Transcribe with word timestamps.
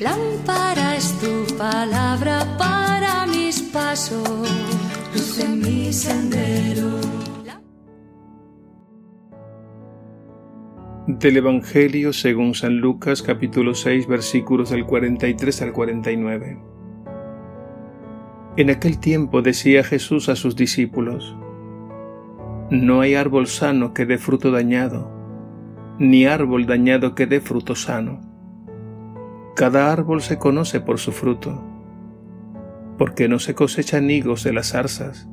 Lámpara 0.00 0.96
es 0.96 1.18
tu 1.20 1.56
palabra 1.56 2.44
para 2.58 3.26
mis 3.26 3.62
pasos, 3.62 4.48
luz 5.14 5.38
en 5.38 5.60
mi 5.60 5.92
sendero. 5.92 7.00
Del 11.06 11.36
Evangelio 11.38 12.12
según 12.12 12.54
San 12.54 12.76
Lucas 12.78 13.22
capítulo 13.22 13.74
6 13.74 14.06
versículos 14.06 14.70
del 14.70 14.84
43 14.84 15.62
al 15.62 15.72
49. 15.72 16.58
En 18.56 18.70
aquel 18.70 18.98
tiempo 18.98 19.40
decía 19.40 19.82
Jesús 19.82 20.28
a 20.28 20.36
sus 20.36 20.56
discípulos, 20.56 21.36
No 22.70 23.00
hay 23.00 23.14
árbol 23.14 23.46
sano 23.46 23.94
que 23.94 24.04
dé 24.04 24.18
fruto 24.18 24.50
dañado, 24.50 25.10
ni 25.98 26.26
árbol 26.26 26.66
dañado 26.66 27.14
que 27.14 27.26
dé 27.26 27.40
fruto 27.40 27.74
sano. 27.74 28.29
Cada 29.54 29.92
árbol 29.92 30.22
se 30.22 30.38
conoce 30.38 30.80
por 30.80 30.98
su 30.98 31.12
fruto, 31.12 31.62
porque 32.98 33.28
no 33.28 33.38
se 33.38 33.54
cosechan 33.54 34.10
higos 34.10 34.44
de 34.44 34.52
las 34.52 34.70
zarzas, 34.70 35.28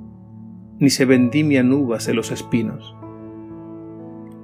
ni 0.80 0.90
se 0.90 1.06
vendimian 1.06 1.72
uvas 1.72 2.06
de 2.06 2.14
los 2.14 2.32
espinos. 2.32 2.96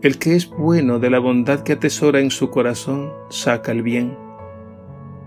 El 0.01 0.19
que 0.19 0.35
es 0.35 0.49
bueno 0.49 0.99
de 0.99 1.09
la 1.09 1.19
bondad 1.19 1.61
que 1.61 1.73
atesora 1.73 2.19
en 2.19 2.31
su 2.31 2.49
corazón 2.49 3.11
saca 3.29 3.71
el 3.71 3.83
bien, 3.83 4.17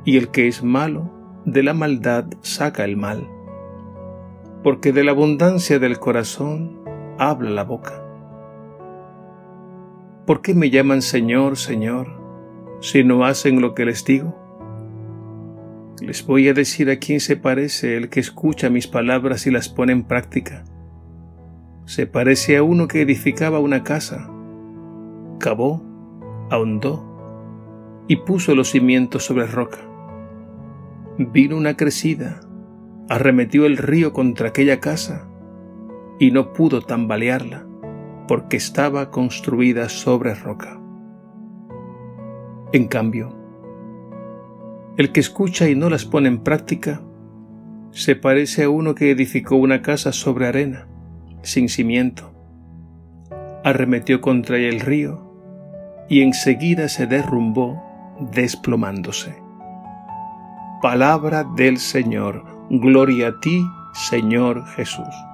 y 0.05 0.17
el 0.17 0.29
que 0.29 0.49
es 0.49 0.63
malo 0.63 1.11
de 1.45 1.63
la 1.63 1.75
maldad 1.75 2.27
saca 2.43 2.85
el 2.85 2.97
mal 2.97 3.29
porque 4.67 4.93
de 4.93 5.05
la 5.05 5.13
abundancia 5.13 5.79
del 5.79 6.01
corazón 6.01 6.81
habla 7.21 7.51
la 7.51 7.63
boca. 7.63 8.03
¿Por 10.27 10.43
qué 10.43 10.57
me 10.57 10.71
llaman 10.71 11.03
Señor, 11.03 11.57
Señor, 11.57 12.09
si 12.81 13.05
no 13.05 13.25
hacen 13.25 13.61
lo 13.61 13.75
que 13.75 13.85
les 13.85 14.05
digo? 14.05 14.37
Les 16.01 16.27
voy 16.27 16.49
a 16.49 16.55
decir 16.55 16.91
a 16.91 16.99
quién 16.99 17.21
se 17.21 17.37
parece 17.37 17.97
el 17.97 18.11
que 18.11 18.21
escucha 18.21 18.69
mis 18.69 18.87
palabras 18.87 19.47
y 19.47 19.51
las 19.51 19.69
pone 19.69 19.93
en 19.93 20.05
práctica. 20.05 20.65
Se 21.87 22.07
parece 22.07 22.57
a 22.57 22.63
uno 22.63 22.87
que 22.87 23.01
edificaba 23.01 23.61
una 23.61 23.83
casa, 23.83 24.31
cavó, 25.39 25.83
ahondó 26.51 28.05
y 28.09 28.17
puso 28.17 28.55
los 28.55 28.71
cimientos 28.71 29.25
sobre 29.25 29.47
roca. 29.47 29.79
Vino 31.19 31.57
una 31.57 31.77
crecida, 31.77 32.41
arremetió 33.09 33.65
el 33.65 33.79
río 33.79 34.13
contra 34.13 34.49
aquella 34.49 34.81
casa 34.81 35.29
y 36.19 36.31
no 36.31 36.53
pudo 36.53 36.83
tambalearla 36.83 37.67
porque 38.29 38.57
estaba 38.57 39.11
construida 39.11 39.89
sobre 39.89 40.35
roca. 40.35 40.81
En 42.77 42.89
cambio, 42.89 43.35
el 44.99 45.11
que 45.11 45.21
escucha 45.21 45.67
y 45.67 45.75
no 45.75 45.89
las 45.89 46.05
pone 46.05 46.29
en 46.29 46.41
práctica 46.41 47.01
se 47.91 48.17
parece 48.17 48.65
a 48.65 48.69
uno 48.69 48.95
que 48.95 49.11
edificó 49.11 49.57
una 49.57 49.81
casa 49.81 50.13
sobre 50.13 50.47
arena, 50.47 50.87
sin 51.41 51.71
cimiento. 51.71 52.35
Arremetió 53.65 54.21
contra 54.21 54.59
el 54.59 54.81
río 54.81 56.05
y 56.11 56.21
enseguida 56.21 56.91
se 56.91 57.07
derrumbó 57.07 57.83
desplomándose. 58.35 59.35
Palabra 60.83 61.47
del 61.57 61.79
Señor 61.79 62.45
Gloria 62.69 63.29
a 63.29 63.41
ti, 63.41 63.65
Señor 63.95 64.67
Jesús. 64.67 65.26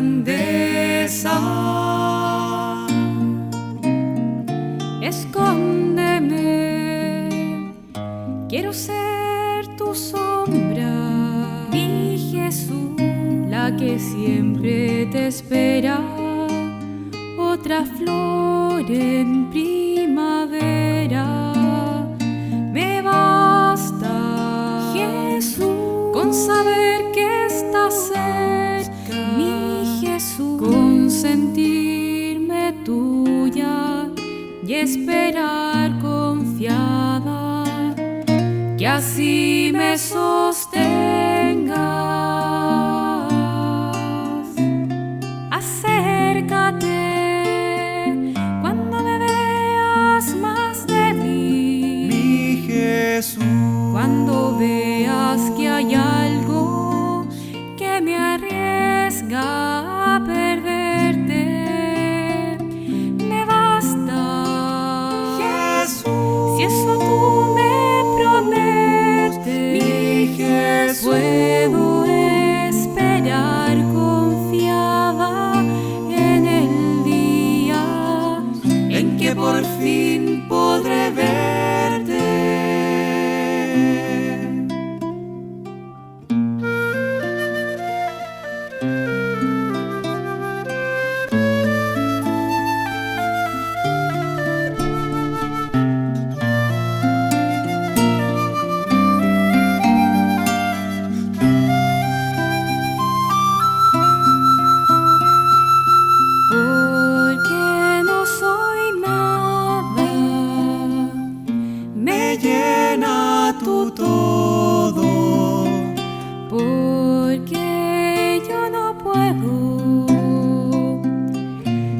Tu 0.00 0.69
esperar 34.82 35.98
confiada 36.00 37.64
que 38.78 38.86
así 38.86 39.70
me 39.74 39.98
sostengas. 39.98 40.59
Jesús. 70.90 71.06
puedo 71.06 71.29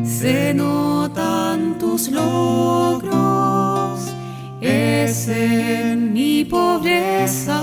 Se 0.05 0.55
notan 0.55 1.79
tus 1.79 2.11
logros, 2.11 4.15
es 4.61 5.29
en 5.29 6.13
mi 6.13 6.45
pobreza 6.45 7.61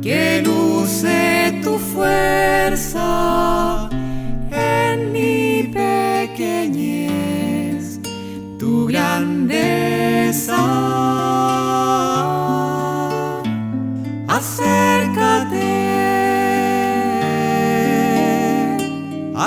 que 0.00 0.40
luce 0.44 1.60
tu 1.62 1.78
fuerza 1.78 3.88
en 4.50 5.12
mi 5.12 5.64
pequeñez, 5.72 7.18
tu 8.58 8.86
grandeza. 8.86 11.07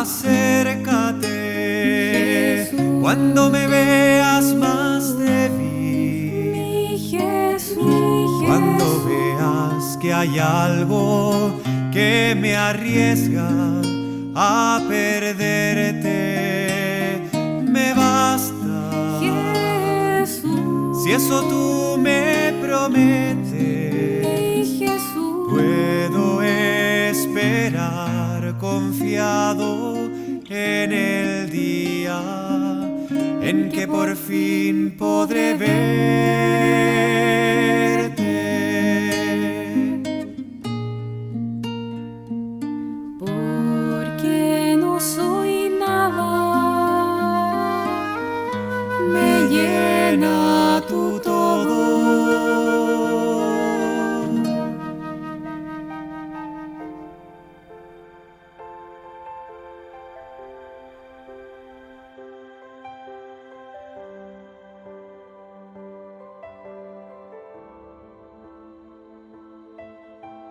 Acércate 0.02 1.28
cuando 3.02 3.50
me 3.52 3.68
veas 3.68 4.54
más 4.56 5.18
débil. 5.18 6.52
Mi 6.54 6.98
Jesús, 6.98 8.44
Cuando 8.48 9.06
veas 9.06 9.98
que 10.02 10.12
hay 10.12 10.40
algo 10.40 11.62
que 11.92 12.36
me 12.40 12.56
arriesga 12.56 13.50
a 14.36 14.82
perderte, 14.90 16.10
me 17.68 17.94
basta. 17.94 19.20
Jesús, 19.20 21.04
Si 21.04 21.12
eso 21.12 21.44
tú 21.44 21.98
me 22.00 22.54
prometes, 22.60 24.26
mi 24.26 24.66
Jesús, 24.80 25.48
puedo 25.52 26.42
esperar 26.42 28.12
confiado 28.60 29.91
en 30.54 30.92
el 30.92 31.50
día 31.50 32.22
en 33.42 33.70
que 33.72 33.88
por 33.88 34.16
fin 34.18 34.96
podré 34.98 35.54
verte. 35.56 35.91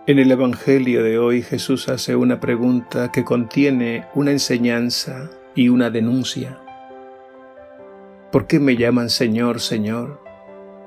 En 0.07 0.17
el 0.17 0.31
Evangelio 0.31 1.03
de 1.03 1.19
hoy 1.19 1.43
Jesús 1.43 1.87
hace 1.87 2.15
una 2.15 2.39
pregunta 2.39 3.11
que 3.11 3.23
contiene 3.23 4.07
una 4.15 4.31
enseñanza 4.31 5.29
y 5.53 5.69
una 5.69 5.91
denuncia. 5.91 6.59
¿Por 8.31 8.47
qué 8.47 8.59
me 8.59 8.77
llaman 8.77 9.11
Señor, 9.11 9.59
Señor, 9.59 10.19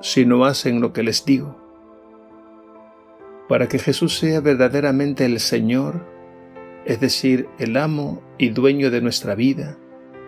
si 0.01 0.25
no 0.25 0.43
hacen 0.43 0.81
lo 0.81 0.91
que 0.91 1.01
les 1.01 1.23
digo? 1.23 1.55
Para 3.47 3.69
que 3.69 3.79
Jesús 3.79 4.17
sea 4.17 4.41
verdaderamente 4.41 5.23
el 5.23 5.39
Señor, 5.39 6.05
es 6.83 6.99
decir, 6.99 7.47
el 7.57 7.77
amo 7.77 8.21
y 8.37 8.49
dueño 8.49 8.91
de 8.91 8.99
nuestra 8.99 9.33
vida, 9.33 9.77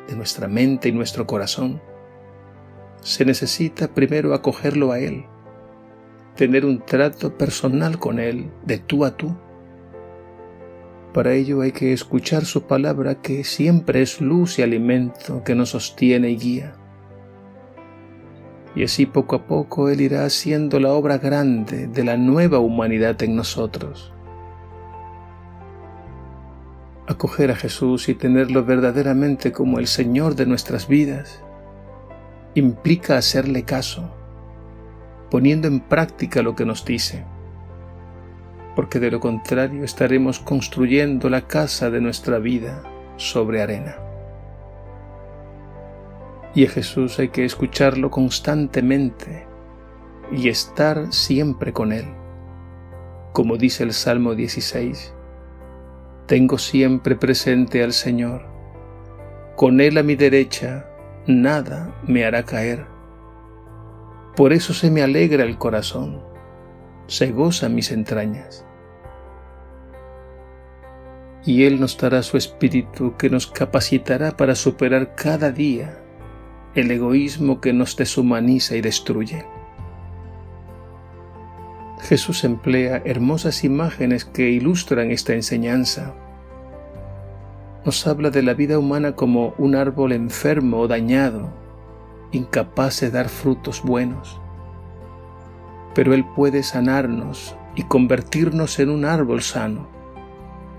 de 0.08 0.16
nuestra 0.16 0.48
mente 0.48 0.88
y 0.88 0.94
nuestro 0.94 1.28
corazón, 1.28 1.82
se 3.02 3.26
necesita 3.26 3.94
primero 3.94 4.34
acogerlo 4.34 4.94
a 4.94 5.00
Él 5.02 5.26
tener 6.38 6.66
un 6.66 6.80
trato 6.80 7.36
personal 7.38 8.00
con 8.00 8.20
Él, 8.20 8.50
de 8.64 8.78
tú 8.78 9.04
a 9.04 9.18
tú. 9.18 9.36
Para 11.14 11.34
ello 11.34 11.62
hay 11.62 11.72
que 11.72 11.92
escuchar 11.92 12.46
su 12.46 12.68
palabra 12.68 13.16
que 13.16 13.44
siempre 13.44 14.02
es 14.02 14.22
luz 14.22 14.60
y 14.60 14.62
alimento 14.62 15.44
que 15.44 15.56
nos 15.56 15.72
sostiene 15.72 16.30
y 16.30 16.38
guía. 16.38 16.76
Y 18.76 18.84
así 18.84 19.08
poco 19.08 19.36
a 19.36 19.48
poco 19.48 19.90
Él 19.90 20.00
irá 20.00 20.26
haciendo 20.26 20.80
la 20.80 20.94
obra 20.94 21.18
grande 21.18 21.88
de 21.88 22.04
la 22.04 22.16
nueva 22.16 22.60
humanidad 22.60 23.22
en 23.24 23.36
nosotros. 23.36 24.14
Acoger 27.08 27.50
a 27.50 27.56
Jesús 27.56 28.10
y 28.10 28.14
tenerlo 28.14 28.64
verdaderamente 28.64 29.52
como 29.52 29.80
el 29.80 29.88
Señor 29.88 30.36
de 30.36 30.46
nuestras 30.46 30.88
vidas 30.88 31.42
implica 32.54 33.18
hacerle 33.18 33.64
caso 33.64 34.14
poniendo 35.30 35.68
en 35.68 35.80
práctica 35.80 36.42
lo 36.42 36.56
que 36.56 36.66
nos 36.66 36.86
dice, 36.86 37.26
porque 38.76 39.00
de 39.00 39.12
lo 39.12 39.20
contrario 39.20 39.84
estaremos 39.84 40.40
construyendo 40.40 41.30
la 41.30 41.48
casa 41.48 41.90
de 41.90 42.02
nuestra 42.02 42.40
vida 42.40 42.84
sobre 43.18 43.62
arena. 43.62 43.98
Y 46.54 46.66
a 46.66 46.70
Jesús 46.70 47.20
hay 47.20 47.30
que 47.30 47.46
escucharlo 47.46 48.10
constantemente 48.10 49.46
y 50.32 50.50
estar 50.50 51.12
siempre 51.14 51.74
con 51.74 51.92
Él. 51.92 52.06
Como 53.34 53.58
dice 53.58 53.84
el 53.84 53.94
Salmo 53.94 54.34
16, 54.34 55.14
tengo 56.26 56.58
siempre 56.58 57.16
presente 57.16 57.84
al 57.84 57.94
Señor. 57.94 58.46
Con 59.56 59.80
Él 59.80 59.98
a 59.98 60.04
mi 60.04 60.16
derecha, 60.16 60.90
nada 61.28 61.96
me 62.08 62.26
hará 62.26 62.44
caer. 62.44 62.97
Por 64.38 64.54
eso 64.54 64.76
se 64.76 64.92
me 64.92 65.02
alegra 65.02 65.44
el 65.44 65.58
corazón, 65.58 66.22
se 67.08 67.32
goza 67.32 67.70
mis 67.70 67.92
entrañas. 67.92 68.64
Y 71.44 71.64
Él 71.64 71.80
nos 71.80 71.98
dará 71.98 72.22
su 72.22 72.38
espíritu 72.38 73.16
que 73.18 73.32
nos 73.32 73.48
capacitará 73.48 74.38
para 74.38 74.54
superar 74.54 75.16
cada 75.16 75.52
día 75.52 75.98
el 76.76 76.92
egoísmo 76.92 77.60
que 77.62 77.74
nos 77.74 77.98
deshumaniza 77.98 78.76
y 78.76 78.82
destruye. 78.82 79.44
Jesús 82.02 82.44
emplea 82.44 83.02
hermosas 83.06 83.64
imágenes 83.64 84.24
que 84.24 84.52
ilustran 84.52 85.10
esta 85.10 85.34
enseñanza. 85.34 86.14
Nos 87.84 88.06
habla 88.06 88.30
de 88.30 88.44
la 88.44 88.54
vida 88.54 88.78
humana 88.78 89.16
como 89.16 89.56
un 89.58 89.74
árbol 89.74 90.12
enfermo 90.12 90.82
o 90.82 90.88
dañado 90.88 91.67
incapaz 92.32 93.00
de 93.02 93.12
dar 93.12 93.30
frutos 93.30 93.82
buenos. 93.84 94.40
Pero 95.94 96.14
Él 96.14 96.26
puede 96.36 96.64
sanarnos 96.64 97.56
y 97.76 97.84
convertirnos 97.84 98.80
en 98.80 98.90
un 98.90 99.06
árbol 99.06 99.42
sano, 99.42 99.88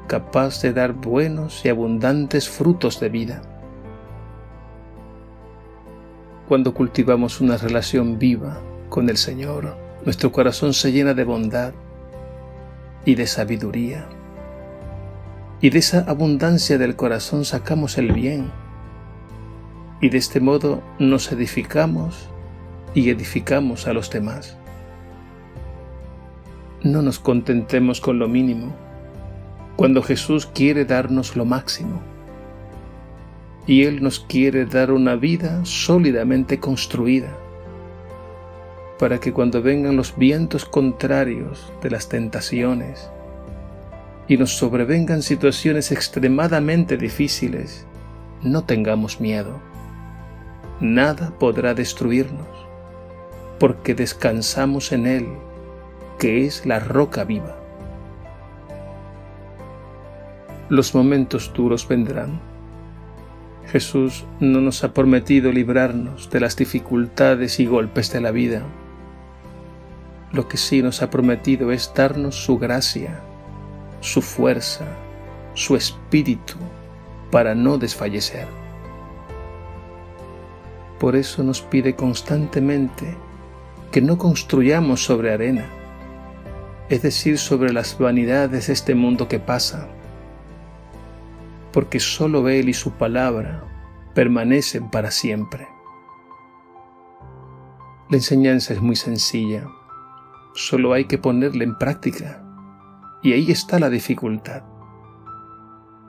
capaz 0.06 0.62
de 0.62 0.72
dar 0.72 0.92
buenos 0.92 1.64
y 1.64 1.68
abundantes 1.68 2.48
frutos 2.48 3.00
de 3.00 3.08
vida. 3.08 3.42
Cuando 6.48 6.72
cultivamos 6.72 7.40
una 7.40 7.56
relación 7.56 8.18
viva 8.18 8.60
con 8.88 9.08
el 9.10 9.16
Señor, 9.16 9.76
nuestro 10.04 10.32
corazón 10.32 10.72
se 10.72 10.92
llena 10.92 11.14
de 11.14 11.24
bondad 11.24 11.72
y 13.04 13.14
de 13.14 13.26
sabiduría. 13.26 14.08
Y 15.60 15.70
de 15.70 15.78
esa 15.78 16.00
abundancia 16.08 16.78
del 16.78 16.96
corazón 16.96 17.44
sacamos 17.44 17.98
el 17.98 18.12
bien 18.12 18.50
y 20.00 20.10
de 20.10 20.18
este 20.18 20.40
modo 20.40 20.82
nos 20.98 21.32
edificamos 21.32 22.28
y 22.94 23.10
edificamos 23.10 23.86
a 23.86 23.92
los 23.92 24.10
demás. 24.10 24.56
No 26.82 27.02
nos 27.02 27.18
contentemos 27.18 28.00
con 28.00 28.18
lo 28.18 28.28
mínimo, 28.28 28.72
cuando 29.76 30.02
Jesús 30.02 30.46
quiere 30.46 30.84
darnos 30.84 31.36
lo 31.36 31.44
máximo. 31.44 32.00
Y 33.66 33.84
Él 33.84 34.02
nos 34.02 34.20
quiere 34.20 34.64
dar 34.64 34.92
una 34.92 35.16
vida 35.16 35.64
sólidamente 35.64 36.58
construida, 36.58 37.36
para 38.98 39.18
que 39.18 39.32
cuando 39.32 39.60
vengan 39.60 39.96
los 39.96 40.16
vientos 40.16 40.64
contrarios 40.64 41.72
de 41.82 41.90
las 41.90 42.08
tentaciones 42.08 43.10
y 44.26 44.36
nos 44.36 44.56
sobrevengan 44.56 45.22
situaciones 45.22 45.92
extremadamente 45.92 46.96
difíciles, 46.96 47.86
no 48.42 48.64
tengamos 48.64 49.20
miedo 49.20 49.60
nada 50.80 51.32
podrá 51.38 51.74
destruirnos, 51.74 52.46
porque 53.58 53.94
descansamos 53.94 54.92
en 54.92 55.06
Él, 55.06 55.28
que 56.18 56.46
es 56.46 56.66
la 56.66 56.78
roca 56.80 57.24
viva. 57.24 57.56
Los 60.68 60.94
momentos 60.94 61.52
duros 61.54 61.88
vendrán. 61.88 62.40
Jesús 63.66 64.24
no 64.40 64.60
nos 64.60 64.84
ha 64.84 64.92
prometido 64.92 65.52
librarnos 65.52 66.30
de 66.30 66.40
las 66.40 66.56
dificultades 66.56 67.60
y 67.60 67.66
golpes 67.66 68.12
de 68.12 68.20
la 68.20 68.30
vida. 68.30 68.62
Lo 70.32 70.48
que 70.48 70.56
sí 70.56 70.82
nos 70.82 71.02
ha 71.02 71.10
prometido 71.10 71.72
es 71.72 71.92
darnos 71.94 72.44
su 72.44 72.58
gracia, 72.58 73.20
su 74.00 74.20
fuerza, 74.20 74.84
su 75.54 75.74
espíritu 75.74 76.56
para 77.30 77.54
no 77.54 77.78
desfallecer. 77.78 78.46
Por 80.98 81.16
eso 81.16 81.42
nos 81.42 81.62
pide 81.62 81.94
constantemente 81.94 83.16
que 83.92 84.02
no 84.02 84.18
construyamos 84.18 85.04
sobre 85.04 85.32
arena, 85.32 85.66
es 86.88 87.02
decir, 87.02 87.38
sobre 87.38 87.72
las 87.72 87.98
vanidades 87.98 88.66
de 88.66 88.72
este 88.72 88.94
mundo 88.94 89.28
que 89.28 89.38
pasa, 89.38 89.88
porque 91.72 92.00
sólo 92.00 92.48
Él 92.48 92.68
y 92.68 92.74
su 92.74 92.92
palabra 92.92 93.64
permanecen 94.14 94.90
para 94.90 95.10
siempre. 95.10 95.68
La 98.10 98.16
enseñanza 98.16 98.72
es 98.72 98.80
muy 98.80 98.96
sencilla, 98.96 99.68
solo 100.54 100.92
hay 100.92 101.04
que 101.04 101.18
ponerla 101.18 101.64
en 101.64 101.76
práctica, 101.78 102.42
y 103.22 103.32
ahí 103.32 103.50
está 103.50 103.78
la 103.78 103.90
dificultad. 103.90 104.62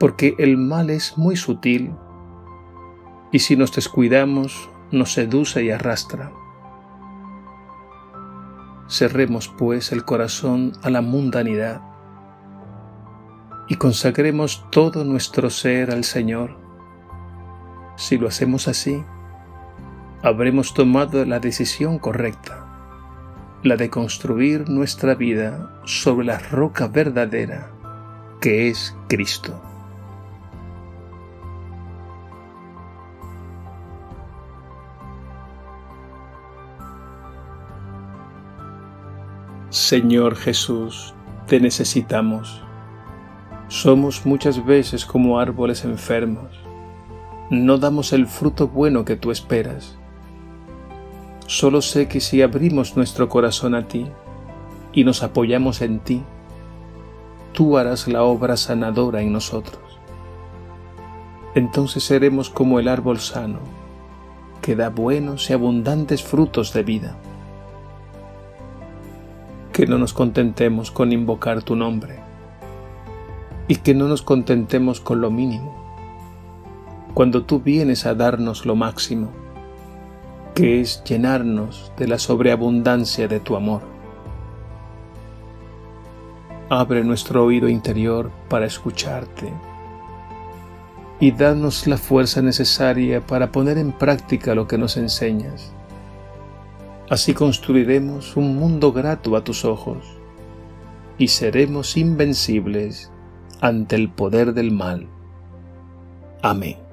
porque 0.00 0.34
el 0.38 0.56
mal 0.56 0.88
es 0.88 1.18
muy 1.18 1.36
sutil 1.36 1.92
y 3.32 3.40
si 3.40 3.54
nos 3.54 3.70
descuidamos 3.70 4.70
nos 4.92 5.12
seduce 5.12 5.62
y 5.62 5.70
arrastra. 5.70 6.32
Cerremos 8.88 9.48
pues 9.48 9.92
el 9.92 10.04
corazón 10.04 10.72
a 10.82 10.90
la 10.90 11.00
mundanidad 11.00 11.80
y 13.68 13.76
consagremos 13.76 14.66
todo 14.70 15.04
nuestro 15.04 15.48
ser 15.48 15.92
al 15.92 16.04
Señor. 16.04 16.56
Si 17.96 18.18
lo 18.18 18.26
hacemos 18.26 18.66
así, 18.66 19.04
habremos 20.22 20.74
tomado 20.74 21.24
la 21.24 21.38
decisión 21.38 21.98
correcta, 21.98 22.66
la 23.62 23.76
de 23.76 23.90
construir 23.90 24.68
nuestra 24.68 25.14
vida 25.14 25.80
sobre 25.84 26.26
la 26.26 26.38
roca 26.38 26.88
verdadera 26.88 27.70
que 28.40 28.68
es 28.68 28.96
Cristo. 29.06 29.69
Señor 39.90 40.36
Jesús, 40.36 41.14
te 41.48 41.58
necesitamos. 41.58 42.62
Somos 43.66 44.24
muchas 44.24 44.64
veces 44.64 45.04
como 45.04 45.40
árboles 45.40 45.84
enfermos. 45.84 46.46
No 47.50 47.76
damos 47.76 48.12
el 48.12 48.28
fruto 48.28 48.68
bueno 48.68 49.04
que 49.04 49.16
tú 49.16 49.32
esperas. 49.32 49.98
Solo 51.48 51.82
sé 51.82 52.06
que 52.06 52.20
si 52.20 52.40
abrimos 52.40 52.96
nuestro 52.96 53.28
corazón 53.28 53.74
a 53.74 53.88
ti 53.88 54.06
y 54.92 55.02
nos 55.02 55.24
apoyamos 55.24 55.82
en 55.82 55.98
ti, 55.98 56.22
tú 57.52 57.76
harás 57.76 58.06
la 58.06 58.22
obra 58.22 58.56
sanadora 58.56 59.22
en 59.22 59.32
nosotros. 59.32 59.98
Entonces 61.56 62.04
seremos 62.04 62.48
como 62.48 62.78
el 62.78 62.86
árbol 62.86 63.18
sano, 63.18 63.58
que 64.62 64.76
da 64.76 64.88
buenos 64.88 65.50
y 65.50 65.52
abundantes 65.52 66.22
frutos 66.22 66.72
de 66.72 66.84
vida 66.84 67.16
que 69.80 69.86
no 69.86 69.96
nos 69.96 70.12
contentemos 70.12 70.90
con 70.90 71.10
invocar 71.10 71.62
tu 71.62 71.74
nombre 71.74 72.18
y 73.66 73.76
que 73.76 73.94
no 73.94 74.08
nos 74.08 74.20
contentemos 74.20 75.00
con 75.00 75.22
lo 75.22 75.30
mínimo, 75.30 75.74
cuando 77.14 77.44
tú 77.44 77.60
vienes 77.60 78.04
a 78.04 78.14
darnos 78.14 78.66
lo 78.66 78.76
máximo, 78.76 79.30
que 80.54 80.82
es 80.82 81.02
llenarnos 81.04 81.92
de 81.96 82.08
la 82.08 82.18
sobreabundancia 82.18 83.26
de 83.26 83.40
tu 83.40 83.56
amor. 83.56 83.80
Abre 86.68 87.02
nuestro 87.02 87.42
oído 87.42 87.66
interior 87.66 88.30
para 88.50 88.66
escucharte 88.66 89.50
y 91.20 91.32
danos 91.32 91.86
la 91.86 91.96
fuerza 91.96 92.42
necesaria 92.42 93.26
para 93.26 93.50
poner 93.50 93.78
en 93.78 93.92
práctica 93.92 94.54
lo 94.54 94.68
que 94.68 94.76
nos 94.76 94.98
enseñas 94.98 95.72
Así 97.10 97.34
construiremos 97.34 98.36
un 98.36 98.54
mundo 98.54 98.92
grato 98.92 99.34
a 99.34 99.42
tus 99.42 99.64
ojos 99.64 99.98
y 101.18 101.26
seremos 101.26 101.96
invencibles 101.96 103.10
ante 103.60 103.96
el 103.96 104.10
poder 104.10 104.54
del 104.54 104.70
mal. 104.70 105.08
Amén. 106.40 106.89